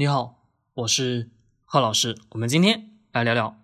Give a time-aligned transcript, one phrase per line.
[0.00, 1.28] 你好，我是
[1.66, 2.16] 贺老师。
[2.30, 3.58] 我们今天来聊聊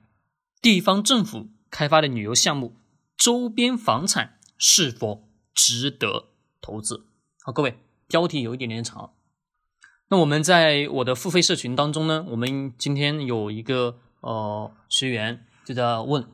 [0.60, 2.76] 地方政府开发的旅游项目
[3.16, 6.26] 周边房产是否值得
[6.60, 7.06] 投资。
[7.42, 9.14] 好，各位，标题有一点点长。
[10.08, 16.28] 那我们在我的付费社群当中呢，我们今天有一个呃学员就在问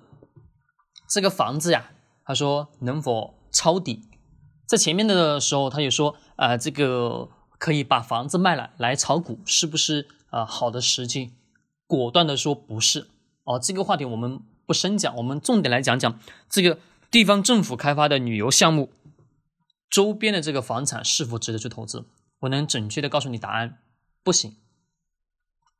[1.08, 1.92] 这个房子呀，
[2.24, 4.08] 他说能否抄底？
[4.66, 7.28] 在前面的时候，他也说啊，这个。
[7.62, 10.44] 可以把房子卖了来炒股，是不是啊？
[10.44, 11.30] 好的时机，
[11.86, 13.06] 果断的说不是
[13.44, 13.56] 哦。
[13.56, 18.90] 这个话题我们不深讲，我们重点来讲讲这个地方政府开发的旅游项目
[19.88, 22.04] 周边的这个房产是否值得去投资。
[22.40, 23.78] 我能准确的告诉你答案，
[24.24, 24.56] 不行。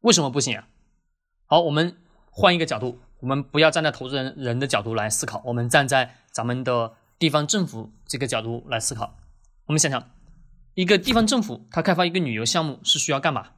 [0.03, 0.69] 为什么不行啊？
[1.47, 1.97] 好，我们
[2.31, 9.17] 换一个角度，我们不要站在投资人人的角度来思考，我们站在咱们的地方政府这个角度来思考。
[9.67, 10.09] 我们想想。
[10.75, 13.51] 一个地方政府，它开发一个旅游项目是需要干嘛？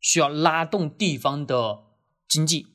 [0.00, 1.80] 需要拉动地方的
[2.28, 2.68] 经济。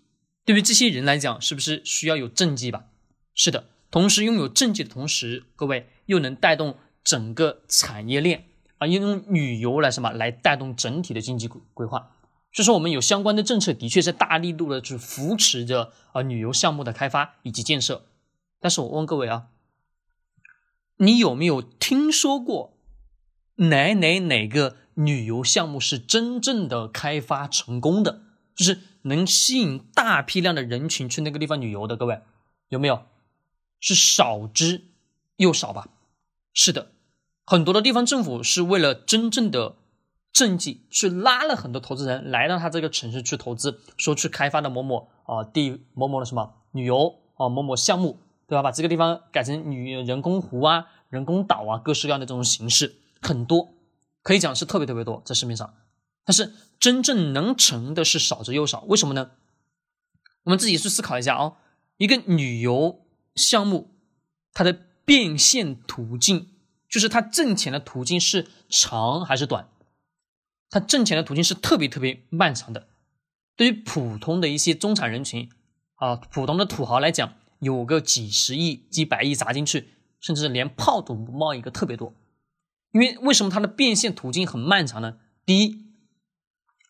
[0.43, 2.85] 对于这些人来讲，是不是需要有政绩吧？
[3.33, 3.69] 是的。
[3.89, 8.47] 同时拥有政绩的同时，各位又能带动整个产业链
[8.79, 12.11] 啊，用旅游来什么来带动整体的经济规规划。
[12.51, 18.05] 所以说，我们有相关的政策，的确是大力度的去扶持着啊旅游项目的开发以及建设。
[18.59, 19.47] 但是我问各位啊，
[20.97, 22.72] 你有没有听说过？
[23.55, 28.21] 哪哪哪个旅游项目是真正的开发成功的？
[28.55, 32.21] 就是能吸引大批量的人群去那个地方旅游的，各位
[32.69, 33.03] 有没有？
[33.79, 34.85] 是少之
[35.37, 35.89] 又少吧？
[36.53, 36.91] 是的，
[37.45, 39.75] 很多的地方政府是为了真正的
[40.31, 48.61] 政绩，去拉了很多投资人来到他这个城市去投资，说去开发的某某啊地某某的什么旅游啊某某项目，对吧？
[48.61, 52.95] 把这个地方改成旅人工湖啊、人工岛啊，各式各样的这种形式。
[53.23, 53.73] 很多
[54.21, 55.73] 可以讲是特别特别多在市面上，
[56.25, 58.81] 但是真正能成的是少之又少。
[58.81, 59.31] 为什么呢？
[60.43, 61.53] 我们自己去思考一下啊，
[61.97, 63.95] 一个旅游项目，
[64.53, 66.49] 它的变现途径，
[66.89, 69.69] 就是它挣钱的途径是长还是短？
[70.69, 72.87] 它挣钱的途径是特别特别漫长的。
[73.55, 75.49] 对于普通的一些中产人群
[75.95, 79.89] 啊，普通的土豪来讲，有个几十亿、几百亿砸进去，
[80.19, 82.13] 甚至连炮都不冒一个，特别多。
[82.93, 85.17] 因为为什么它的变现途径很漫长呢？
[85.45, 85.83] 第一，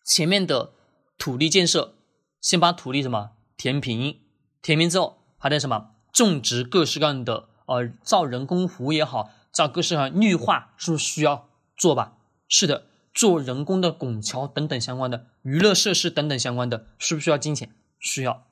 [0.04, 0.74] 前面的
[1.18, 1.96] 土地建设，
[2.40, 4.20] 先把土地什么填平，
[4.62, 12.18] 填平之后还得什么种植各式各样的呃造人工湖也好，造各式各样绿化，是不是需要做吧？
[12.48, 17.74] 是的，做人工的拱桥等等相关的娱乐设施等等相关的，需不需要金钱？
[17.98, 18.46] 需要。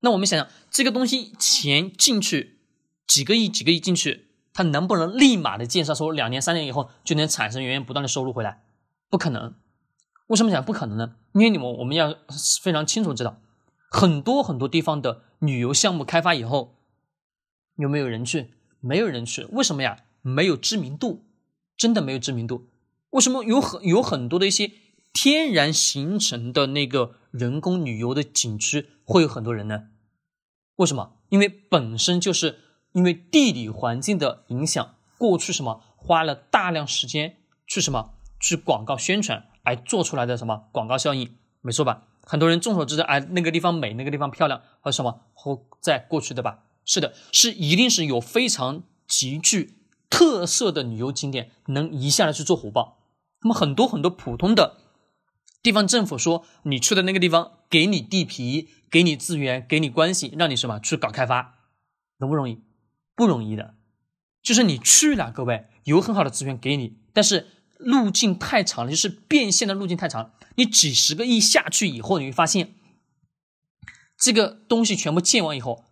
[0.00, 2.58] 那我们想想，这个东西钱进去
[3.06, 4.29] 几个亿，几个亿进去。
[4.60, 8.62] 它能不能立马的建设，说两年三年以后就能产生源源不断的收入回来？
[9.08, 9.54] 不可能。
[10.26, 11.16] 为什么讲不可能呢？
[11.32, 12.14] 因为你们我们要
[12.62, 13.40] 非常清楚知道，
[13.90, 16.76] 很多很多地方的旅游项目开发以后，
[17.76, 18.50] 有没有人去？
[18.80, 19.44] 没有人去。
[19.44, 19.96] 为什么呀？
[20.20, 21.24] 没有知名度，
[21.78, 22.68] 真的没有知名度。
[23.12, 24.72] 为什么有很有很多的一些
[25.14, 29.84] 天然形成的那个人工旅游的景区会有很多人呢？
[30.76, 31.16] 为什么？
[31.30, 32.58] 因为本身就是。
[32.92, 37.36] 因为地理环境的影响，过去什么花了大量时间
[37.66, 42.08] 去什么去广告宣传，而做出来的什么广告效应，没错吧？
[42.22, 46.64] 很多人众所周知，哎，那个地方美，那个地方漂亮，和什么和在过去的吧？
[46.84, 49.74] 是的，是一定是有非常极具
[50.08, 52.98] 特色的旅游景点，能一下来去做火爆。
[53.42, 54.76] 那么很多很多普通的
[55.62, 61.54] 地方政府说，你去的那个地方，给你地皮，给你资源，给你关系，让你什么去搞开发，
[62.18, 62.62] 容不容易？
[63.20, 63.74] 不容易的，
[64.42, 70.32] 就是你去了，各位有很好的资源给你，但是路径太长了，就是变现的路径太长。
[70.54, 72.76] 你几十个亿下去以后，你会发现
[74.16, 75.84] 这个东西全部建完以后，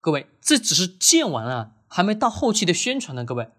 [0.00, 3.26] 各位这只是建完了，还没到后期的宣传呢。
[3.26, 3.50] 各位，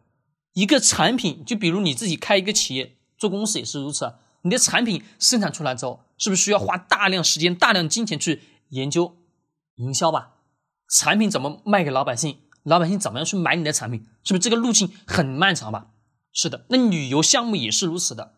[0.53, 9.15] 一个产品，就比如你自己开一个企业做公司也是如此，你的产品生产出来之后，是不是需要花大量时间、大量金钱去研究
[9.75, 10.37] 营销吧？
[10.89, 12.39] 产品怎么卖给老百姓？
[12.63, 14.05] 老百姓怎么样去买你的产品？
[14.23, 15.87] 是不是这个路径很漫长吧？
[16.31, 18.35] 是的，那旅游项目也是如此的，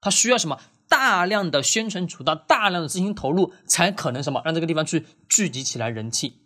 [0.00, 6.42] 它需要什么大量的宣传渠道、大量的资金投入，才可能什么让这个地方去聚集起来人气。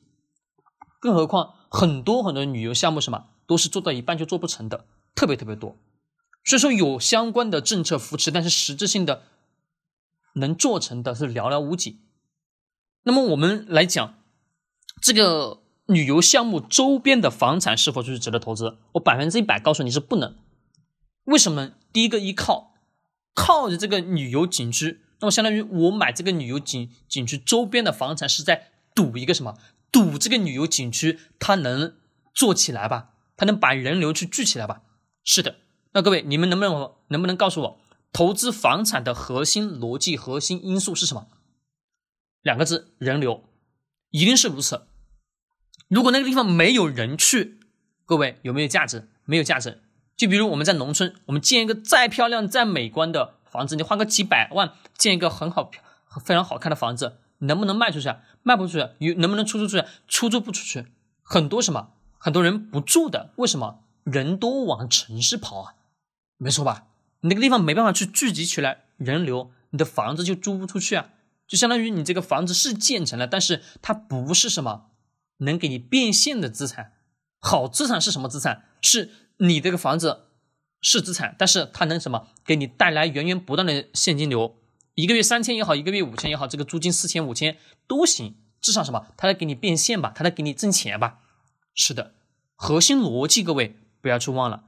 [1.00, 5.76] 更何况很多很多旅游项目什么都是做到一半就做不成的，特别特别多。
[6.44, 9.25] 所以说有相关的政策扶持，但是实质性的
[10.37, 12.00] 能做成的是寥寥无几。
[13.02, 14.14] 那么我们来讲
[15.02, 15.65] 这个。
[15.87, 18.79] 旅游项目周边的房产是否就是值得投资？
[18.93, 20.37] 我百分之一百告诉你是不能。
[21.25, 21.73] 为什么？
[21.93, 22.75] 第一个依靠
[23.35, 29.56] 靠着这个旅游景区那么相当于我买这个旅游景景区周边的房产是在赌一个什么？
[29.91, 31.94] 赌这个旅游景区它能
[32.35, 33.11] 做起来吧？
[33.37, 34.83] 它能把人流去聚起来吧？
[35.25, 35.56] 是的。
[35.93, 37.81] 那各位，你们能不能能不能告诉我，
[38.12, 41.29] 投资房产的核心逻辑、核心因素是什么？
[42.43, 43.44] 两个字：人流，
[44.11, 44.83] 一定是如此。
[45.88, 47.61] 如果那个地方没有人去，
[48.05, 49.09] 各位有没有价值？
[49.25, 49.83] 没有价值。
[50.17, 55.71] 就比如我们在农村，我们建一个再漂亮、再美观的房子，你花个几百万建一个很好、
[56.25, 58.12] 非常好看的房子，能不能卖出去？
[58.43, 58.88] 卖不出去。
[58.99, 59.85] 有能不能出租出去？
[60.09, 60.87] 出租不出去。
[61.23, 61.91] 很多什么？
[62.19, 63.81] 很多人不住的，为什么？
[64.03, 65.75] 人都往城市跑啊，
[66.38, 66.87] 没错吧？
[67.21, 71.11] 你那个地方没办法去聚集起来人流，你的房子就租不出去啊。
[71.47, 74.87] 就相当于你这个房子是建成了，但是它不是什么
[75.38, 76.93] 能给你变现的资产。
[77.41, 78.65] 好资产是什么资产？
[78.81, 79.11] 是。
[79.38, 80.29] 你这个房子
[80.81, 84.56] 是资产，但是它能什么给你带来源源不断的现金流？
[84.94, 89.09] 一个月三千也好，一个月五千也好，这个租金四千五千都行，至少什么？
[89.19, 90.11] 它能给你变现吧？
[90.17, 91.19] 它能给你挣钱吧？
[91.75, 92.15] 是的，
[92.55, 94.65] 核心逻辑各位不要去忘了。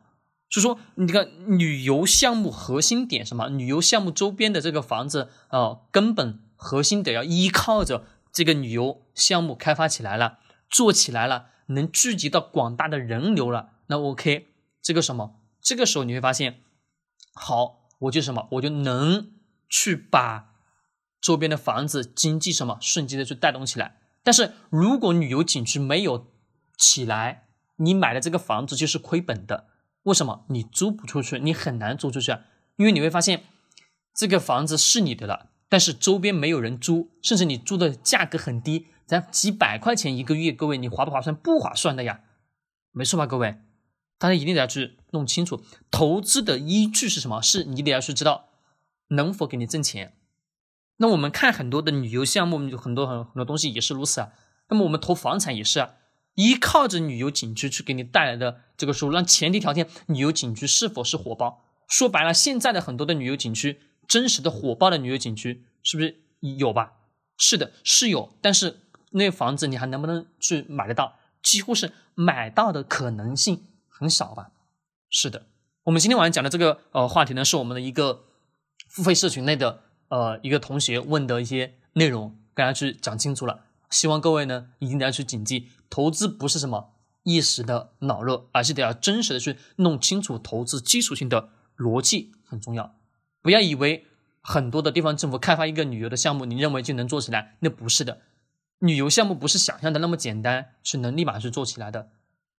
[0.50, 3.48] 所以说，你这个旅游项目核心点什么？
[3.48, 14.48] 旅游项目周边的这个房子啊，根本核心得要依靠着这个旅游项目开发起来了，做起来了，能聚集到广大的人流了，那 OK。
[14.80, 15.40] 这个什么？
[15.60, 16.60] 这个时候你会发现，
[17.34, 19.32] 好，我就什么，我就能
[19.68, 20.54] 去把
[21.20, 23.96] 周边的房子经济什么瞬间的去带动起来。
[24.22, 26.30] 但是如果旅游景区没有
[26.76, 29.68] 起来，你买的这个房子就是亏本的。
[30.04, 30.44] 为什么？
[30.48, 32.32] 你租不出去，你很难租出去，
[32.76, 33.44] 因为你会发现
[34.14, 41.34] 这个房子是你的了，但是周边没有人租，甚至你租的价格很低，咱几百块钱一个月，各位你划不划算？
[41.34, 42.20] 不划算的呀，
[42.92, 43.56] 没错吧，各位？
[44.18, 47.40] 大家一定得要去弄清楚，投资的依据是什么？
[47.40, 48.50] 是你得要去知道
[49.08, 50.14] 能否给你挣钱。
[50.98, 54.32] 那我们看很多的旅游项目，很多很很多东西也是如此啊。
[54.68, 55.94] 那么我们投房产也是啊，
[56.34, 61.64] 依靠着旅游景区去给你带来的这个收入，让前提条件旅游景区是否是火爆。
[61.88, 66.20] 说白了，现在的很多的旅游景区，真实的火爆的旅游景区是不是
[66.58, 66.94] 有吧？
[67.38, 71.16] 是的，是有，但是那房子你还能不能去买得到？
[71.42, 73.64] 几乎是买到的可能性。
[74.00, 74.52] 很少吧？
[75.10, 75.46] 是的，
[75.82, 78.26] 我们今天晚上讲的这个呃话题呢，是我们的一个
[78.86, 83.64] 付费社群内的呃一个同学问的一些内容，大家去讲清楚了。
[83.90, 86.90] 希望各位呢一定要去谨记，投资不是什么
[87.24, 92.94] 一时的脑热，而是得要真实的去弄清楚投资基础性的逻辑很重要。
[93.42, 94.06] 不要以为
[94.40, 98.20] 很多的地方政府开发一个旅游的项目，你认为就能做起来，那不是的。
[98.78, 102.08] 旅游项目不是想象的那么简单，是能立马去做起来的。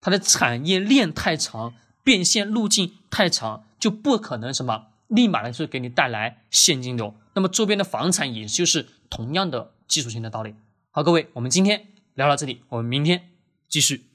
[0.01, 1.73] 它的产业链太长，
[2.03, 7.15] 变现路径太长，就不可能什么立马的去给你带来现金流。
[7.35, 10.55] 那么周边的房产也就是同样的技术性的道理。
[10.91, 13.29] 好，各位，我们今天聊到这里，我们明天
[13.67, 14.08] 继续。